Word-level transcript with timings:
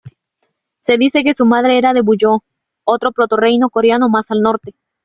Se 0.79 0.97
dice 0.97 1.23
que 1.23 1.35
su 1.35 1.45
madre 1.45 1.77
era 1.77 1.93
de 1.93 2.01
Buyeo, 2.01 2.43
otro 2.85 3.11
proto-reino 3.11 3.69
coreano 3.69 4.09
más 4.09 4.31
al 4.31 4.41
norte. 4.41 4.73